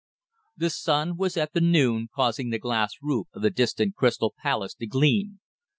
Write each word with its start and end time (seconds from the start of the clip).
The 0.57 0.71
sun 0.71 1.15
was 1.15 1.37
at 1.37 1.53
the 1.53 1.61
noon 1.61 2.07
causing 2.15 2.49
the 2.49 2.57
glass 2.57 2.93
roof 3.03 3.27
of 3.35 3.43
the 3.43 3.51
distant 3.51 3.95
Crystal 3.95 4.33
Palace 4.35 4.73
to 4.73 4.87
gleam. 4.87 5.41